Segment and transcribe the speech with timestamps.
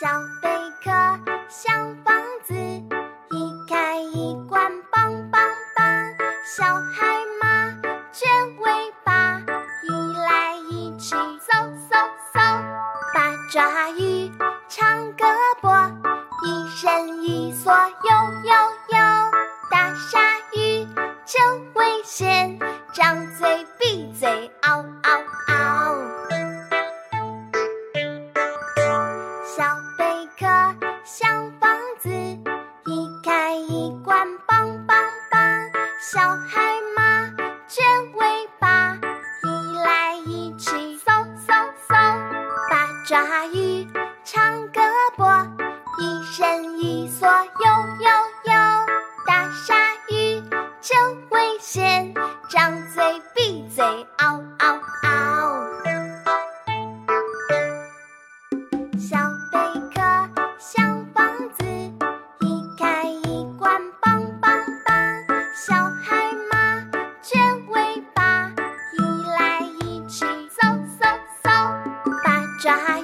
[0.00, 0.06] 小
[0.40, 0.48] 贝
[0.84, 0.92] 壳
[1.48, 2.14] 像房
[2.44, 5.42] 子，一开一关棒棒
[5.74, 5.84] 棒。
[6.46, 7.72] 小海马
[8.12, 8.28] 卷
[8.60, 9.40] 尾巴，
[9.82, 11.40] 一来一去嗖
[11.90, 12.62] 嗖嗖。
[13.12, 14.30] 八爪鱼
[14.68, 15.26] 长胳
[15.60, 15.90] 膊，
[16.44, 18.10] 一伸一缩游
[18.44, 18.54] 游
[18.90, 18.98] 游。
[19.68, 20.20] 大鲨
[36.00, 37.26] 小海马
[37.66, 37.84] 卷
[38.14, 38.96] 尾巴，
[39.42, 42.20] 一来一去嗖嗖嗖。
[42.70, 43.84] 八爪鱼
[44.22, 44.40] 长
[44.72, 44.80] 胳
[45.16, 45.44] 膊，
[45.98, 47.66] 一伸一缩游
[47.98, 48.08] 游
[48.44, 48.52] 游。
[49.26, 49.74] 大鲨
[50.08, 50.40] 鱼
[50.80, 50.96] 真
[51.30, 52.14] 危险，
[52.48, 53.84] 张嘴闭嘴
[54.18, 54.47] 嗷。
[72.64, 72.97] 八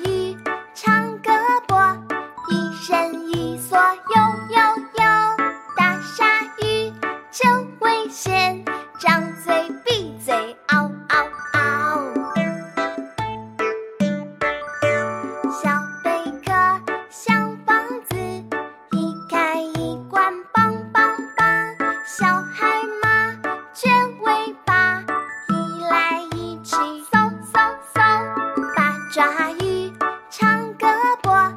[29.24, 29.90] 大鱼
[30.28, 30.86] 唱歌
[31.22, 31.50] 波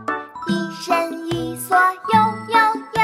[0.47, 2.59] 一伸一缩游游
[2.93, 3.01] 游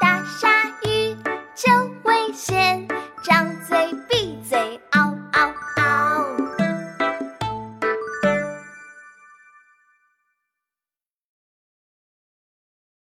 [0.00, 0.48] 大鲨
[0.86, 1.14] 鱼
[1.54, 2.88] 真危险
[3.22, 3.51] 章